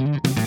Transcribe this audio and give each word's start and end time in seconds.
Mm-hmm. 0.00 0.39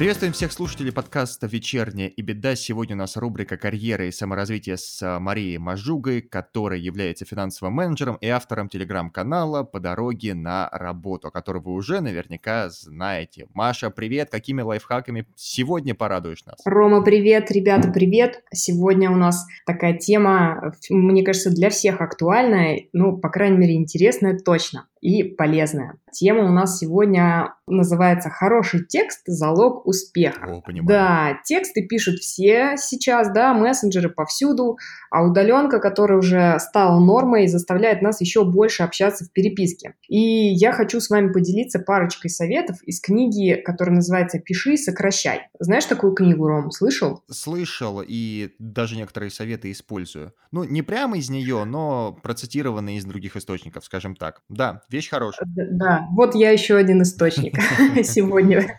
Приветствуем 0.00 0.32
всех 0.32 0.50
слушателей 0.50 0.94
подкаста 0.94 1.46
«Вечерняя 1.46 2.08
и 2.08 2.22
беда». 2.22 2.56
Сегодня 2.56 2.96
у 2.96 2.98
нас 2.98 3.18
рубрика 3.18 3.58
«Карьера 3.58 4.06
и 4.06 4.10
саморазвитие» 4.10 4.78
с 4.78 5.18
Марией 5.20 5.58
Мажугой, 5.58 6.22
которая 6.22 6.78
является 6.78 7.26
финансовым 7.26 7.74
менеджером 7.74 8.16
и 8.22 8.26
автором 8.28 8.70
телеграм-канала 8.70 9.62
«По 9.62 9.78
дороге 9.78 10.32
на 10.32 10.70
работу», 10.72 11.30
который 11.30 11.60
вы 11.60 11.74
уже 11.74 12.00
наверняка 12.00 12.70
знаете. 12.70 13.46
Маша, 13.52 13.90
привет! 13.90 14.30
Какими 14.30 14.62
лайфхаками 14.62 15.26
сегодня 15.36 15.94
порадуешь 15.94 16.46
нас? 16.46 16.56
Рома, 16.64 17.04
привет! 17.04 17.50
Ребята, 17.50 17.90
привет! 17.90 18.42
Сегодня 18.54 19.10
у 19.10 19.16
нас 19.16 19.44
такая 19.66 19.98
тема, 19.98 20.72
мне 20.88 21.22
кажется, 21.22 21.50
для 21.50 21.68
всех 21.68 22.00
актуальная, 22.00 22.86
ну, 22.94 23.18
по 23.18 23.28
крайней 23.28 23.58
мере, 23.58 23.74
интересная 23.74 24.38
точно 24.38 24.86
и 25.00 25.22
полезная. 25.22 25.96
Тема 26.12 26.44
у 26.44 26.48
нас 26.48 26.78
сегодня 26.78 27.54
называется 27.66 28.30
«Хороший 28.30 28.84
текст– 28.84 29.22
залог 29.26 29.86
успеха». 29.86 30.44
О, 30.44 30.60
понимаю. 30.60 30.88
Да, 30.88 31.40
тексты 31.44 31.86
пишут 31.86 32.16
все 32.18 32.74
сейчас, 32.76 33.32
да, 33.32 33.54
мессенджеры 33.54 34.10
повсюду, 34.10 34.76
а 35.10 35.24
удаленка, 35.24 35.78
которая 35.78 36.18
уже 36.18 36.58
стала 36.58 36.98
нормой, 36.98 37.46
заставляет 37.46 38.02
нас 38.02 38.20
еще 38.20 38.44
больше 38.44 38.82
общаться 38.82 39.24
в 39.24 39.32
переписке. 39.32 39.94
И 40.08 40.18
я 40.18 40.72
хочу 40.72 41.00
с 41.00 41.10
вами 41.10 41.32
поделиться 41.32 41.78
парочкой 41.78 42.30
советов 42.30 42.82
из 42.82 43.00
книги, 43.00 43.54
которая 43.54 43.96
называется 43.96 44.38
«Пиши, 44.40 44.76
сокращай». 44.76 45.48
Знаешь 45.60 45.84
такую 45.84 46.12
книгу, 46.14 46.46
Ром, 46.46 46.70
слышал? 46.70 47.22
Слышал, 47.30 48.02
и 48.06 48.50
даже 48.58 48.96
некоторые 48.96 49.30
советы 49.30 49.70
использую. 49.70 50.32
Ну, 50.50 50.64
не 50.64 50.82
прямо 50.82 51.18
из 51.18 51.30
нее, 51.30 51.64
но 51.64 52.18
процитированные 52.22 52.98
из 52.98 53.04
других 53.04 53.36
источников, 53.36 53.84
скажем 53.84 54.16
так. 54.16 54.42
Да, 54.48 54.82
вещь 54.90 55.08
хорошая. 55.08 55.48
Да, 55.54 56.06
вот 56.12 56.34
я 56.34 56.50
еще 56.50 56.76
один 56.76 57.02
источник 57.02 57.56
сегодня. 58.04 58.78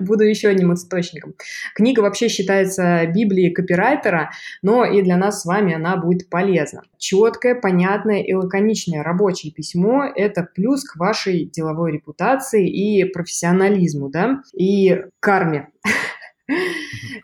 Буду 0.00 0.24
еще 0.24 0.48
одним 0.48 0.74
источником. 0.74 1.34
Книга 1.74 2.00
вообще 2.00 2.28
считается 2.28 3.06
Библией 3.06 3.52
копирайтера, 3.52 4.30
но 4.62 4.84
и 4.84 5.02
для 5.02 5.16
нас 5.16 5.42
с 5.42 5.44
вами 5.44 5.74
она 5.74 5.96
будет 5.96 6.28
полезна. 6.28 6.82
Четкое, 6.98 7.54
понятное 7.54 8.22
и 8.22 8.32
лаконичное 8.32 9.02
рабочее 9.02 9.52
письмо– 9.52 10.04
это 10.16 10.48
плюс 10.54 10.84
к 10.84 10.96
вашей 10.96 11.44
деловой 11.46 11.92
репутации 11.92 12.68
и 12.68 13.04
профессионализму, 13.04 14.08
да, 14.08 14.42
и 14.52 15.04
карме. 15.20 15.68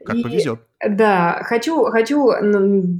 Как 0.04 0.22
повезет. 0.22 0.60
Да, 0.86 1.42
хочу, 1.44 1.84
хочу 1.86 2.30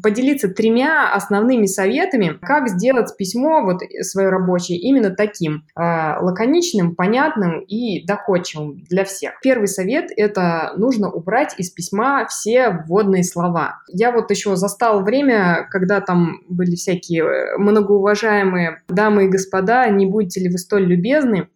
поделиться 0.03 0.49
тремя 0.49 1.13
основными 1.15 1.67
советами, 1.67 2.39
как 2.43 2.69
сделать 2.69 3.17
письмо 3.17 3.63
вот 3.63 3.81
свое 4.03 4.29
рабочее 4.29 4.79
именно 4.79 5.11
таким, 5.11 5.65
э, 5.77 5.81
лаконичным, 6.21 6.95
понятным 6.95 7.61
и 7.61 8.05
доходчивым 8.05 8.85
для 8.89 9.05
всех. 9.05 9.41
Первый 9.43 9.67
совет– 9.67 10.11
это 10.17 10.73
нужно 10.77 11.11
убрать 11.11 11.55
из 11.57 11.71
письма 11.71 12.27
все 12.29 12.85
вводные 12.87 13.25
слова. 13.25 13.81
Я 13.89 14.13
вот 14.13 14.31
еще 14.31 14.57
застал 14.57 15.03
время, 15.03 15.67
когда 15.71 16.01
там 16.03 16.41
были 16.49 16.75
всякие 16.75 17.23
э, 17.23 17.57
многоуважаемые 17.59 18.83
дамы 18.89 19.25
и 19.25 19.29
господа, 19.29 19.89
не 19.89 20.05
будете 20.05 20.41
ли 20.41 20.51
вы 20.51 20.59
столь 20.59 20.85
любезны, 20.85 21.49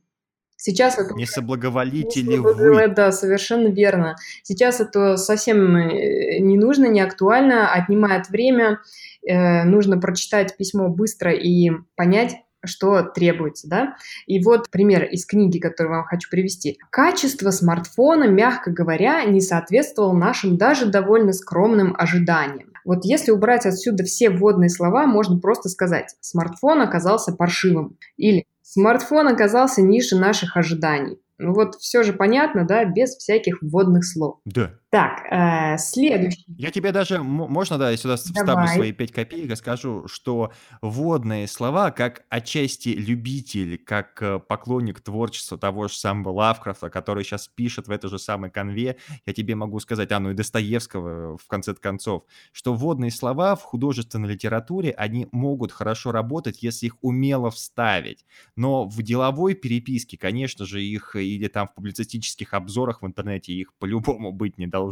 Сейчас 0.64 0.98
это... 0.98 1.12
Не 1.14 1.26
соблаговолите 1.26 2.22
ли 2.22 2.38
вы? 2.38 2.88
Да, 2.88 3.12
совершенно 3.12 3.68
верно. 3.68 4.16
Сейчас 4.42 4.80
это 4.80 5.18
совсем 5.18 5.76
э, 5.76 6.38
не 6.38 6.56
нужно, 6.56 6.86
не 6.86 7.02
актуально, 7.02 7.70
отнимает 7.70 8.30
время. 8.30 8.80
Э, 9.28 9.64
нужно 9.64 10.00
прочитать 10.00 10.56
письмо 10.56 10.88
быстро 10.88 11.34
и 11.34 11.70
понять, 11.96 12.36
что 12.64 13.02
требуется, 13.02 13.68
да. 13.68 13.96
И 14.26 14.42
вот 14.42 14.70
пример 14.70 15.04
из 15.04 15.26
книги, 15.26 15.58
который 15.58 15.88
вам 15.88 16.04
хочу 16.04 16.30
привести. 16.30 16.78
Качество 16.88 17.50
смартфона, 17.50 18.24
мягко 18.24 18.70
говоря, 18.70 19.22
не 19.24 19.42
соответствовало 19.42 20.14
нашим 20.14 20.56
даже 20.56 20.86
довольно 20.86 21.34
скромным 21.34 21.94
ожиданиям. 21.98 22.73
Вот 22.84 23.04
если 23.04 23.30
убрать 23.30 23.66
отсюда 23.66 24.04
все 24.04 24.30
вводные 24.30 24.68
слова, 24.68 25.06
можно 25.06 25.38
просто 25.38 25.68
сказать, 25.68 26.14
смартфон 26.20 26.80
оказался 26.80 27.32
паршивым. 27.32 27.98
Или 28.16 28.46
Смартфон 28.74 29.28
оказался 29.28 29.82
ниже 29.82 30.16
наших 30.16 30.56
ожиданий. 30.56 31.18
Ну 31.38 31.52
вот 31.52 31.74
все 31.76 32.02
же 32.02 32.12
понятно, 32.12 32.66
да, 32.66 32.84
без 32.84 33.10
всяких 33.10 33.58
вводных 33.60 34.06
слов. 34.06 34.40
Да. 34.46 34.72
Так, 34.94 35.26
э, 35.28 35.76
следующий. 35.76 36.44
Я 36.56 36.70
тебе 36.70 36.92
даже, 36.92 37.20
можно, 37.20 37.78
да, 37.78 37.90
я 37.90 37.96
сюда 37.96 38.14
Давай. 38.14 38.44
вставлю 38.44 38.68
свои 38.68 38.92
пять 38.92 39.10
копеек 39.10 39.50
и 39.50 39.56
скажу, 39.56 40.06
что 40.06 40.52
вводные 40.82 41.48
слова, 41.48 41.90
как 41.90 42.22
отчасти 42.28 42.90
любитель, 42.90 43.76
как 43.76 44.22
э, 44.22 44.38
поклонник 44.38 45.00
творчества 45.00 45.58
того 45.58 45.88
же 45.88 45.96
самого 45.96 46.30
Лавкрафта, 46.30 46.90
который 46.90 47.24
сейчас 47.24 47.48
пишет 47.48 47.88
в 47.88 47.90
этой 47.90 48.08
же 48.08 48.20
самой 48.20 48.50
конве, 48.50 48.96
я 49.26 49.32
тебе 49.32 49.56
могу 49.56 49.80
сказать, 49.80 50.12
а 50.12 50.20
ну 50.20 50.30
и 50.30 50.34
Достоевского 50.34 51.38
в 51.38 51.46
конце 51.48 51.74
концов, 51.74 52.22
что 52.52 52.72
вводные 52.72 53.10
слова 53.10 53.56
в 53.56 53.62
художественной 53.62 54.28
литературе, 54.28 54.92
они 54.92 55.26
могут 55.32 55.72
хорошо 55.72 56.12
работать, 56.12 56.62
если 56.62 56.86
их 56.86 56.98
умело 57.00 57.50
вставить. 57.50 58.24
Но 58.54 58.84
в 58.86 59.02
деловой 59.02 59.54
переписке, 59.54 60.16
конечно 60.16 60.64
же, 60.66 60.80
их 60.80 61.16
или 61.16 61.48
там 61.48 61.66
в 61.66 61.74
публицистических 61.74 62.54
обзорах 62.54 63.02
в 63.02 63.06
интернете 63.08 63.52
их 63.52 63.74
по-любому 63.80 64.30
быть 64.30 64.56
не 64.56 64.68
должно. 64.68 64.83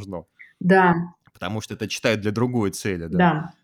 Да. 0.61 0.95
Потому 1.33 1.61
что 1.61 1.75
это 1.75 1.89
читают 1.89 2.21
для 2.21 2.31
другой 2.31 2.71
цели. 2.71 3.07
Да. 3.07 3.19
да. 3.19 3.55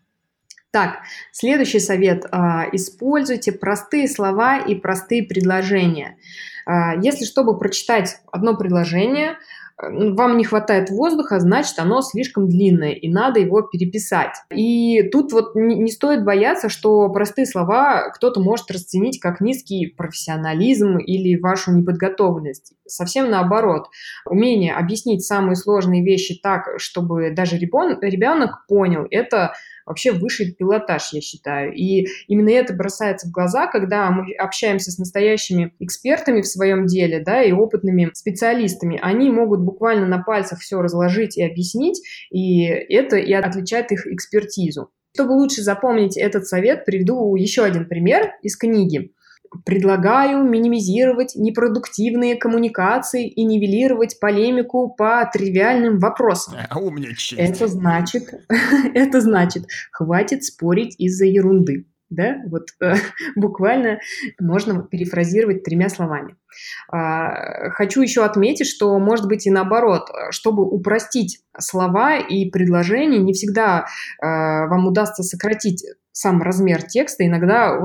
Так, 0.71 0.99
следующий 1.31 1.79
совет. 1.79 2.25
А, 2.31 2.65
используйте 2.71 3.51
простые 3.51 4.07
слова 4.07 4.59
и 4.59 4.75
простые 4.75 5.23
предложения. 5.23 6.17
А, 6.65 6.95
если 6.95 7.25
чтобы 7.25 7.57
прочитать 7.57 8.21
одно 8.31 8.55
предложение, 8.55 9.37
вам 9.81 10.37
не 10.37 10.43
хватает 10.43 10.89
воздуха, 10.89 11.39
значит, 11.39 11.79
оно 11.79 12.01
слишком 12.01 12.49
длинное, 12.49 12.91
и 12.91 13.09
надо 13.09 13.39
его 13.39 13.61
переписать. 13.61 14.35
И 14.53 15.03
тут 15.09 15.31
вот 15.31 15.55
не, 15.55 15.89
стоит 15.89 16.25
бояться, 16.25 16.69
что 16.69 17.09
простые 17.09 17.45
слова 17.45 18.09
кто-то 18.09 18.41
может 18.41 18.69
расценить 18.71 19.19
как 19.19 19.39
низкий 19.39 19.87
профессионализм 19.87 20.97
или 20.97 21.39
вашу 21.39 21.71
неподготовленность. 21.71 22.73
Совсем 22.87 23.29
наоборот. 23.29 23.87
Умение 24.25 24.73
объяснить 24.73 25.25
самые 25.25 25.55
сложные 25.55 26.03
вещи 26.03 26.39
так, 26.41 26.67
чтобы 26.77 27.31
даже 27.31 27.57
ребенок 27.57 28.65
понял, 28.67 29.07
это 29.09 29.53
вообще 29.89 30.11
высший 30.11 30.53
пилотаж, 30.53 31.11
я 31.11 31.19
считаю. 31.19 31.73
И 31.73 32.07
именно 32.27 32.49
это 32.49 32.73
бросается 32.73 33.27
в 33.27 33.31
глаза, 33.31 33.67
когда 33.67 34.09
мы 34.11 34.33
общаемся 34.35 34.91
с 34.91 34.97
настоящими 34.97 35.73
экспертами 35.79 36.41
в 36.41 36.47
своем 36.47 36.85
деле, 36.85 37.21
да, 37.21 37.43
и 37.43 37.51
опытными 37.51 38.11
специалистами. 38.13 38.99
Они 39.01 39.29
могут 39.29 39.61
буквально 39.61 40.05
на 40.05 40.19
пальцах 40.19 40.59
все 40.59 40.81
разложить 40.81 41.37
и 41.37 41.43
объяснить, 41.43 42.01
и 42.31 42.63
это 42.63 43.17
и 43.17 43.33
отличает 43.33 43.91
их 43.91 44.07
экспертизу. 44.07 44.91
Чтобы 45.13 45.31
лучше 45.31 45.63
запомнить 45.63 46.17
этот 46.17 46.47
совет, 46.47 46.85
приведу 46.85 47.35
еще 47.35 47.63
один 47.63 47.85
пример 47.87 48.33
из 48.43 48.55
книги. 48.55 49.11
Предлагаю 49.65 50.43
минимизировать 50.43 51.35
непродуктивные 51.35 52.35
коммуникации 52.35 53.27
и 53.27 53.43
нивелировать 53.43 54.19
полемику 54.19 54.89
по 54.89 55.29
тривиальным 55.31 55.99
вопросам. 55.99 56.55
А 56.69 56.79
умничать. 56.79 57.39
Это 57.39 57.67
значит, 57.67 58.33
это 58.93 59.21
значит, 59.21 59.65
хватит 59.91 60.43
спорить 60.43 60.95
из-за 60.97 61.25
ерунды. 61.25 61.85
Да, 62.09 62.37
вот 62.47 62.69
э, 62.81 62.95
буквально 63.35 63.99
можно 64.39 64.81
перефразировать 64.81 65.63
тремя 65.63 65.89
словами. 65.89 66.35
Э, 66.91 67.69
хочу 67.69 68.01
еще 68.01 68.25
отметить, 68.25 68.67
что 68.67 68.97
может 68.97 69.27
быть 69.27 69.45
и 69.45 69.51
наоборот, 69.51 70.09
чтобы 70.31 70.63
упростить 70.63 71.39
слова 71.59 72.17
и 72.17 72.49
предложения, 72.49 73.19
не 73.19 73.33
всегда 73.33 73.85
э, 74.21 74.25
вам 74.25 74.87
удастся 74.87 75.21
сократить 75.21 75.85
сам 76.19 76.41
размер 76.41 76.83
текста. 76.83 77.25
Иногда 77.25 77.79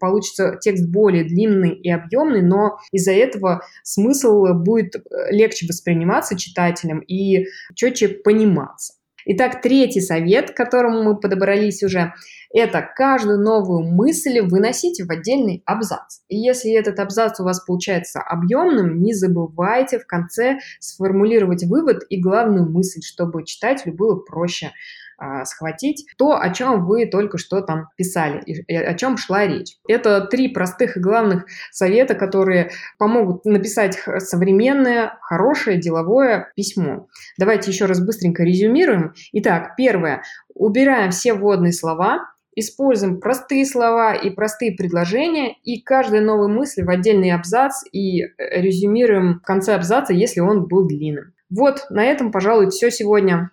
получится 0.00 0.56
текст 0.58 0.88
более 0.88 1.24
длинный 1.24 1.74
и 1.74 1.90
объемный, 1.90 2.40
но 2.40 2.78
из-за 2.92 3.12
этого 3.12 3.60
смысл 3.82 4.46
будет 4.54 4.96
э, 4.96 5.00
легче 5.30 5.66
восприниматься 5.66 6.36
читателем 6.36 7.00
и 7.00 7.44
четче 7.74 8.08
пониматься. 8.08 8.94
Итак, 9.26 9.60
третий 9.62 10.00
совет, 10.00 10.50
к 10.50 10.56
которому 10.56 11.02
мы 11.02 11.16
подобрались 11.16 11.82
уже, 11.82 12.12
это 12.54 12.88
каждую 12.94 13.40
новую 13.40 13.82
мысль 13.82 14.40
выносите 14.40 15.04
в 15.04 15.10
отдельный 15.10 15.62
абзац. 15.66 16.20
И 16.28 16.36
если 16.36 16.72
этот 16.72 17.00
абзац 17.00 17.40
у 17.40 17.44
вас 17.44 17.60
получается 17.60 18.20
объемным, 18.20 19.02
не 19.02 19.12
забывайте 19.12 19.98
в 19.98 20.06
конце 20.06 20.58
сформулировать 20.78 21.64
вывод 21.64 22.04
и 22.08 22.20
главную 22.20 22.70
мысль, 22.70 23.00
чтобы 23.02 23.44
читателю 23.44 23.94
было 23.94 24.16
проще 24.16 24.72
а, 25.18 25.44
схватить 25.44 26.06
то, 26.16 26.38
о 26.38 26.50
чем 26.50 26.86
вы 26.86 27.06
только 27.06 27.38
что 27.38 27.60
там 27.60 27.88
писали, 27.96 28.42
и 28.44 28.74
о 28.74 28.94
чем 28.94 29.16
шла 29.16 29.46
речь. 29.46 29.76
Это 29.88 30.22
три 30.22 30.48
простых 30.48 30.96
и 30.96 31.00
главных 31.00 31.46
совета, 31.70 32.14
которые 32.14 32.70
помогут 32.98 33.44
написать 33.44 33.98
современное, 34.18 35.18
хорошее 35.20 35.78
деловое 35.78 36.52
письмо. 36.56 37.08
Давайте 37.38 37.70
еще 37.70 37.86
раз 37.86 38.00
быстренько 38.00 38.42
резюмируем. 38.42 39.14
Итак, 39.32 39.74
первое. 39.76 40.22
Убираем 40.54 41.10
все 41.10 41.34
вводные 41.34 41.72
слова, 41.72 42.30
используем 42.56 43.20
простые 43.20 43.66
слова 43.66 44.14
и 44.14 44.30
простые 44.30 44.72
предложения, 44.72 45.56
и 45.64 45.80
каждая 45.80 46.20
новая 46.20 46.48
мысль 46.48 46.84
в 46.84 46.90
отдельный 46.90 47.32
абзац, 47.32 47.82
и 47.92 48.22
э, 48.22 48.26
резюмируем 48.38 49.40
в 49.40 49.42
конце 49.42 49.74
абзаца, 49.74 50.12
если 50.12 50.40
он 50.40 50.66
был 50.66 50.86
длинным. 50.86 51.34
Вот, 51.50 51.86
на 51.90 52.04
этом, 52.04 52.32
пожалуй, 52.32 52.70
все 52.70 52.90
сегодня. 52.90 53.50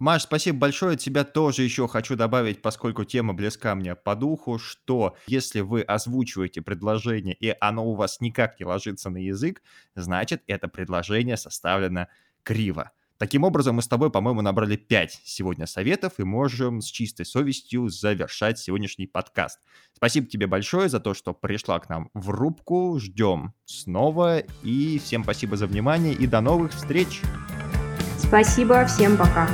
Маш, 0.00 0.22
спасибо 0.22 0.58
большое. 0.58 0.96
Тебя 0.96 1.22
тоже 1.24 1.62
еще 1.62 1.86
хочу 1.86 2.16
добавить, 2.16 2.62
поскольку 2.62 3.04
тема 3.04 3.32
близка 3.32 3.74
мне 3.74 3.94
по 3.94 4.16
духу, 4.16 4.58
что 4.58 5.16
если 5.26 5.60
вы 5.60 5.82
озвучиваете 5.82 6.62
предложение, 6.62 7.34
и 7.34 7.54
оно 7.60 7.86
у 7.86 7.94
вас 7.94 8.20
никак 8.20 8.58
не 8.58 8.66
ложится 8.66 9.08
на 9.10 9.18
язык, 9.18 9.62
значит, 9.94 10.42
это 10.48 10.66
предложение 10.66 11.36
составлено 11.36 12.08
криво. 12.42 12.90
Таким 13.18 13.44
образом, 13.44 13.76
мы 13.76 13.82
с 13.82 13.88
тобой, 13.88 14.10
по-моему, 14.10 14.42
набрали 14.42 14.74
5 14.74 15.20
сегодня 15.24 15.66
советов 15.66 16.14
и 16.18 16.24
можем 16.24 16.80
с 16.80 16.86
чистой 16.86 17.24
совестью 17.24 17.88
завершать 17.88 18.58
сегодняшний 18.58 19.06
подкаст. 19.06 19.60
Спасибо 19.92 20.26
тебе 20.26 20.48
большое 20.48 20.88
за 20.88 20.98
то, 20.98 21.14
что 21.14 21.32
пришла 21.32 21.78
к 21.78 21.88
нам 21.88 22.10
в 22.12 22.30
рубку. 22.30 22.98
Ждем 22.98 23.54
снова. 23.64 24.40
И 24.64 24.98
всем 24.98 25.22
спасибо 25.22 25.56
за 25.56 25.68
внимание 25.68 26.12
и 26.12 26.26
до 26.26 26.40
новых 26.40 26.72
встреч. 26.72 27.22
Спасибо, 28.18 28.84
всем 28.86 29.16
пока. 29.16 29.48